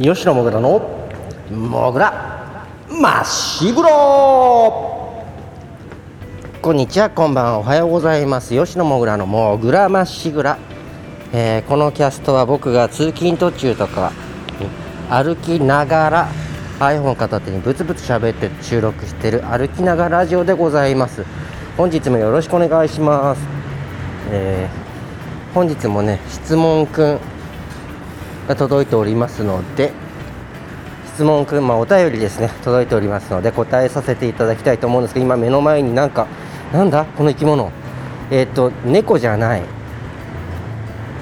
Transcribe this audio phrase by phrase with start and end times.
[0.00, 0.80] 吉野もぐらの
[1.50, 5.26] もぐらまっしぐろ。
[6.62, 7.58] こんにちはこんばんは。
[7.58, 8.58] おはようございます。
[8.58, 10.58] 吉野もぐらのもぐらまっしぐら、
[11.34, 14.12] えー、このキャストは僕が通勤途中とか
[15.10, 16.28] 歩きながら
[16.78, 21.26] iPhone 片手にブツブツ喋って収録してる歩きながらラジオでございます。
[21.76, 23.42] 本日もよろしくお願いします、
[24.30, 27.20] えー、本日もね質問くん
[28.50, 29.92] が届いておりますので
[31.14, 36.26] 質問くん、まあ、お便りですね届いておりますので答えさせていただきたいと思うんですけど今目の前になんか
[36.72, 37.04] なんだ？
[37.04, 37.72] この生き物。
[38.30, 39.62] えっ、ー、と猫じゃない。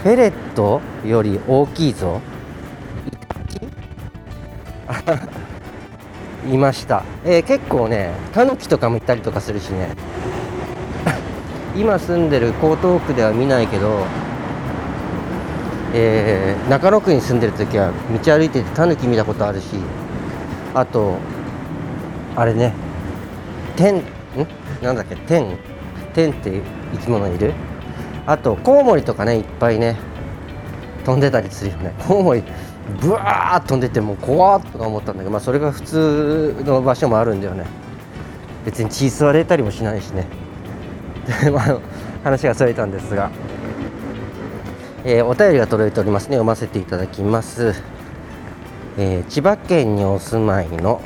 [0.02, 2.20] フェレットより大きいぞ。
[6.46, 9.90] い ました、えー、結構ねタヌキとかもいたりとかするしね。
[11.74, 14.04] 今住んでる江東区では見ないけど
[15.94, 17.92] えー、中野区に住んでる時は
[18.24, 19.76] 道歩いててタヌキ見たことあるし
[20.74, 21.16] あと
[22.36, 22.74] あれね
[23.76, 24.02] 天ん？
[24.82, 25.16] なんだっけ？
[25.16, 25.56] 天？
[26.14, 26.60] 天って
[26.92, 27.54] 生き物いる？
[28.26, 29.96] あとコウモリとかねいっぱいね
[31.04, 31.94] 飛んでたりするよね。
[32.06, 32.42] コウモリ
[33.00, 37.64] ブワーッ飛んでてもう怖っとか思ったんだけど、まあ、それが普通の場所もあるんだよね。
[38.66, 40.26] 別に血吸われたりもしないしね。
[41.42, 41.78] でまあ
[42.24, 43.30] 話がそれたんですが。
[45.04, 46.30] えー、お便りが届いておりますね。
[46.32, 47.72] 読ませていただきます、
[48.96, 51.00] えー、千葉県にお住まいの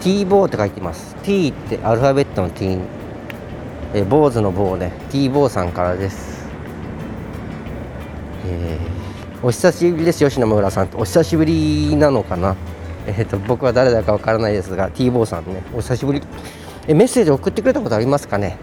[0.00, 1.16] T ボーって書いてます。
[1.24, 2.78] T ってアルファベットの T
[3.94, 4.92] えー、坊主の棒ね。
[5.10, 6.46] T 坊さんからです、
[8.46, 10.24] えー、お久しぶりです。
[10.24, 12.54] 吉野村さんお久しぶりなのかな。
[13.08, 15.62] えーと、僕は誰だかわからないですが T 坊さんね。
[15.74, 16.22] お久しぶり。
[16.86, 18.56] えメッセージ送ってくれたことありますかね？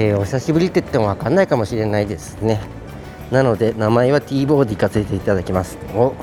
[0.00, 2.58] えー、お久しぶりって言っても分かんないかもしれないですね。
[3.30, 5.76] なので名前は T ボーで行かせていただきます。
[5.94, 6.14] お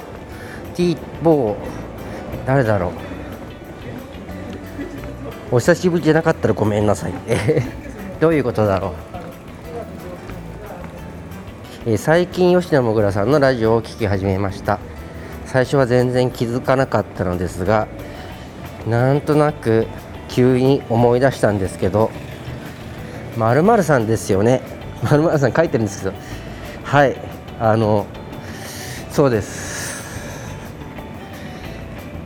[0.73, 1.56] T ボー
[2.48, 2.88] 誰だろ
[5.52, 5.58] う。
[5.58, 7.14] お久しぶりじゃなかったらごめんなさい。
[8.20, 8.95] どういうことだろ
[11.86, 14.80] う、えー、最近吉野もぐらさんのラジオを聴き始めました。
[15.45, 17.88] 最初は全然気づかなかったのですが
[18.88, 19.86] なんとなく
[20.30, 22.09] 急に思い出したんですけど
[23.37, 24.61] まるまるさんですよね。
[25.03, 26.14] まるまるさん書いてるんですけど。
[26.83, 27.15] はい。
[27.59, 28.05] あの
[29.09, 30.03] そうです、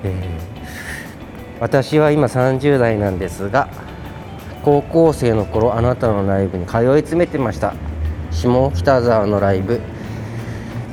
[0.03, 3.69] えー、私は今30代なんですが
[4.61, 7.73] 高校生の頃あなたのライブに通い詰めてました。
[8.29, 9.79] 下北沢のライブ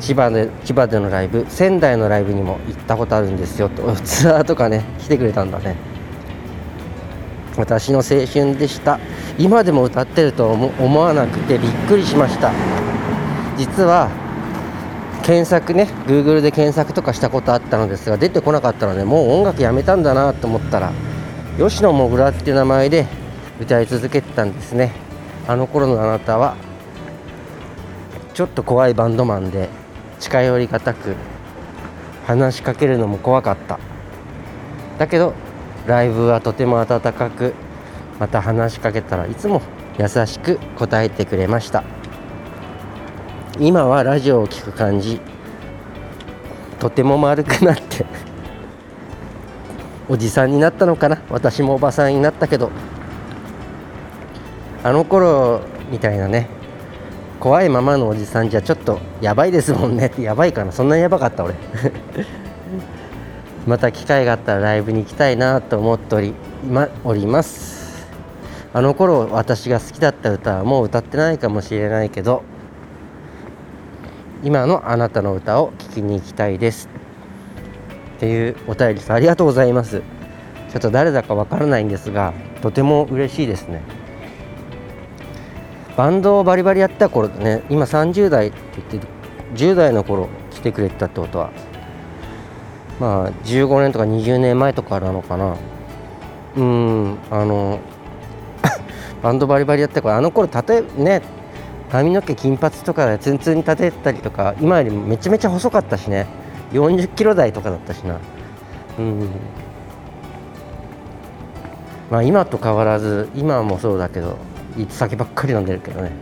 [0.01, 3.69] 千葉で千葉でのライブ仙台のライブにも行ったことあるんですよ。
[3.69, 5.75] とツアーとかね来てくれたんだね。
[7.57, 9.01] 私の青春でした。
[9.39, 12.53] 今でも歌ってると思わなくてびっくりしました。
[13.57, 14.11] 実は
[15.23, 20.93] 検索ね Google で検索とかしたことあったのですが出てこなかったのでもう音楽やめたんだなと思ったら
[21.59, 23.07] 吉野もぐらっていう名前で
[23.61, 24.93] 歌い続けてたんですね。
[25.47, 26.57] あの頃のあなたは
[28.35, 29.69] ちょっと怖いバンドマンで
[30.19, 31.15] 近寄りがたく
[32.27, 33.79] 話しかけるのも怖かった。
[34.99, 35.35] だけど
[35.87, 37.55] ライブはとても温かく
[38.19, 39.63] また話しかけたらいつも
[39.99, 41.83] 優しく答えてくれました。
[43.59, 45.21] 今はラジオを聴く感じ。
[46.79, 48.07] とても丸くなって
[50.09, 51.19] おじさんになったのかな？
[51.29, 52.71] 私もおばさんになったけど。
[54.85, 56.47] あの頃みたいなね
[57.41, 60.07] 怖いままのおじさんじゃちょっとやばいですもんね。
[60.07, 60.71] ってやばいかな？
[60.73, 61.45] そんなにやばかった？
[61.45, 61.55] 俺。
[63.67, 66.33] また機会があったらライブに行きたいなと思っており,、
[66.71, 67.78] ま、おります。
[68.79, 72.45] あの頃私が好きだった歌はもう歌ってないかもしれないけど
[74.45, 76.89] 今のあなたの歌を聴きに行きたいです。
[78.19, 80.01] っていうお便りですありがとうございます。
[80.71, 83.83] ちょっと誰だかわからないんですがとても嬉しいですね。
[85.97, 87.65] バンドをバリバリやった頃ね。
[87.69, 88.59] 今30代って
[88.93, 89.09] 言って
[89.57, 91.51] 10代の頃来てくれてたってことは。
[93.01, 95.57] まあ15年とか20年前とかなのかな。
[96.57, 97.81] うんあの
[99.23, 101.23] バンドバリバリやってからあの頃例えね
[101.91, 106.27] 髪の毛金髪とかでツンツンに立てたりとか今よりめちゃめちゃ細かったしね。
[106.73, 108.21] 40キロ台とかだったしな。
[108.99, 109.31] うん。
[112.11, 114.37] まあ今と変わらず今もそうだけど
[114.77, 116.13] いつ先ばっかり飲んでるけどね、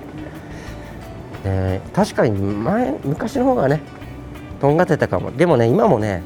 [1.45, 3.81] えー、確かに前昔の方がね
[4.61, 5.33] とんがってたかも。
[5.33, 6.23] でもね今もね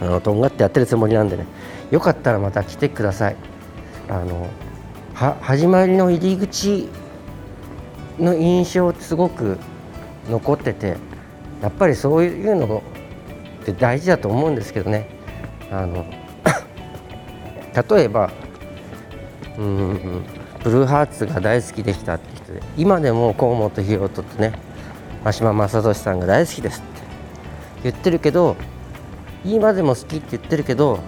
[0.00, 1.46] あのとんがってやってるつもりなんでね。
[1.92, 3.36] よかったらまた来てください。
[4.08, 4.48] あの
[5.16, 6.90] 始まりの入り口
[8.18, 9.56] の印象すごく
[10.28, 10.98] 残ってて
[11.62, 12.82] やっぱりそういうの
[13.62, 15.08] って大事だと思うんですけどね。
[15.72, 16.04] あの
[17.96, 18.30] 例えば
[19.58, 20.22] うん
[20.62, 24.52] ブルーハーツが大好きでしたって人で今でも河本大翔とね
[25.24, 27.02] 真島正俊さんが大好きですって
[27.84, 28.56] 言ってるけど
[29.46, 30.98] 今でも好きって言ってるけど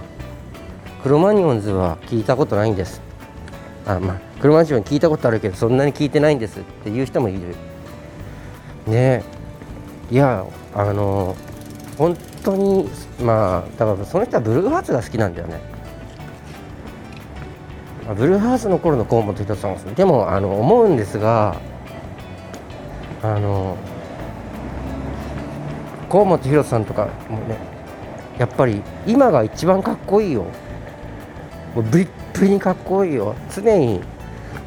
[1.02, 3.07] クロマニオンズは聞いたことないんです
[3.88, 7.56] あまあクロマニオン聞いたことあるけどそんなに聞いてないんですっていう人もいる。
[8.86, 9.24] ね。
[10.10, 10.44] いや
[10.74, 11.34] あの
[11.96, 12.88] 本当に
[13.22, 15.60] まあだからその人はブルーハーツが好きなんだよね。
[18.16, 21.56] ブルーハーツの頃の河本人さんでもあの思うんですが
[23.22, 23.76] あの
[26.08, 27.58] 河本宏さんとかもね
[28.38, 30.46] やっぱり今が一番かっこいいよ。
[31.74, 33.34] もうブリッブリにかっこいいよ。
[33.54, 34.00] 常に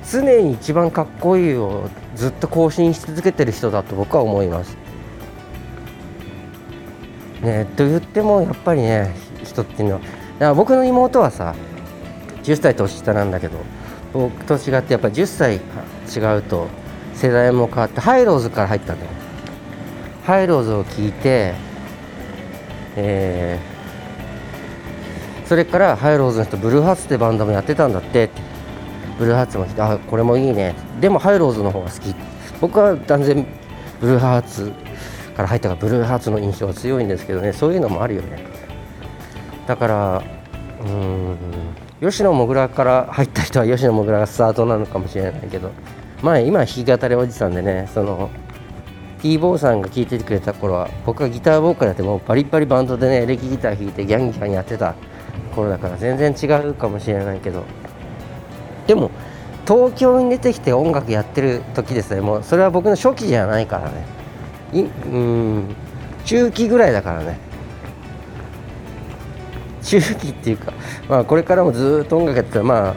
[0.09, 4.77] 常に一番かっこいいをずっと更新し続けてる人だと僕は思います。
[7.41, 11.55] ねと言ってもやっぱりね人っていうのはだから僕の妹はさ
[12.43, 13.57] 10歳年下なんだけど
[14.13, 16.67] 僕と違ってやっぱり10歳違うと
[17.13, 19.11] 世代も変わってハイローズから入ったんだよ。
[20.25, 21.53] ハイローズを聞いて
[22.95, 23.70] えー、
[25.51, 28.29] それからハイローズの人ブルーハーツってバンドもやってたんだって。
[29.19, 30.75] ブルーハーツも来てあこれもいいね。
[31.01, 32.15] でもハイローズの方が好き。
[32.61, 33.45] 僕は断然
[33.99, 34.71] ブルーハーツ
[35.35, 37.51] から入ったからブルーハーツの印象が強いんですけどね。
[37.51, 38.45] そういうのもあるよね。
[39.67, 40.23] だから
[40.85, 41.37] うん
[41.99, 45.71] 吉野もぐらから入った人は吉野もぐらがスタートなのかもしれないけど。
[46.21, 48.29] 前今弾き語りおじさんでねその
[49.21, 54.95] T ボーさんが聴いててくれた頃は僕がギターボーカルやってもバリバリバンドでねエレキギター弾いてギャンギャンやってた。
[55.51, 57.63] 頃だから全然違うかもしれないけど。
[58.87, 59.11] でも
[59.67, 62.21] 東京に出てきて音楽やってる時ですね。
[62.21, 64.05] もうそれは僕の初期じゃないからね。
[64.73, 65.75] いうん。
[66.25, 67.51] 中期ぐらいだからね。
[69.83, 70.73] 中期っていうか
[71.09, 72.95] まあこれからもずっと音楽やってたらまあ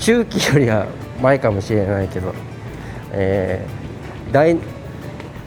[0.00, 0.86] 中期よりは
[1.20, 2.34] 前かもしれないけど、
[3.12, 4.56] えー、第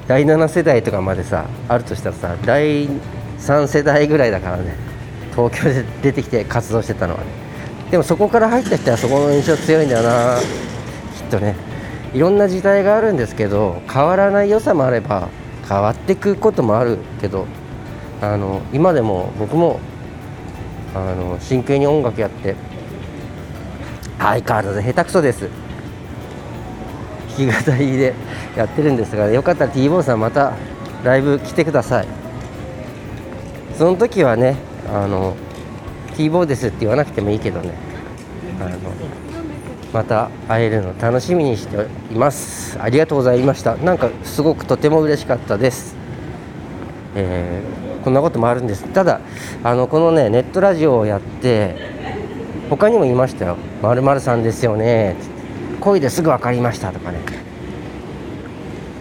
[0.07, 4.88] 第7世代とかまでさあるとしたらさ第3世代ぐらいだからね。
[5.47, 7.25] 東京で出てきて活動してたのはね。
[7.91, 10.37] でもそこから入った人はそこの印象強いんだよな。
[11.17, 11.55] きっとね。
[12.13, 15.29] いろんな時代があるんですけど変わらない良さもあれば
[15.67, 17.45] 変わっていくこともあるけど
[18.19, 19.79] あの今でも僕も
[20.95, 22.55] あの真剣に音楽やって
[24.17, 25.49] 相変わらず下手くそです。
[27.37, 28.15] 弾き語りで
[28.57, 30.53] やってるんですがよかったら T ボーさんまた
[31.03, 32.07] ライブ来てください。
[33.77, 34.57] その時はね
[34.93, 35.35] あの
[36.15, 37.73] T ボーですって言わなくてもいいけどね。
[38.61, 38.77] あの
[39.93, 42.77] また会えるの楽しみにしています。
[42.79, 43.75] ありがとうございました。
[43.77, 45.95] なんかすごくとても嬉しかったです。
[47.15, 48.83] えー、こんなこともあるんです。
[48.85, 49.21] ただ
[49.63, 51.75] あのこのねネットラジオをやって
[52.69, 55.15] 他にもいましたよ「まるさんですよね」
[55.81, 57.19] 恋ですぐ分かりました」とかね。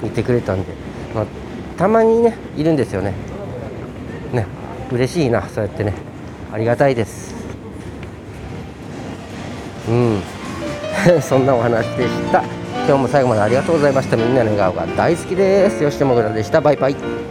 [0.01, 0.73] 言ってくれたんで、
[1.15, 1.25] まあ、
[1.77, 3.15] たまにねいるんですよね。
[4.33, 4.47] ね。
[4.91, 5.93] 嬉しいなそうやってね。
[6.53, 7.35] ありがたいです。
[9.89, 10.23] うん。
[11.23, 12.43] そんなお話でした。
[12.87, 14.17] 今日も最後までありがとうございました。
[14.17, 15.85] みんなの笑顔が大好きです。
[15.85, 16.61] 吉野もぐらでした。
[16.61, 17.28] バイバイ。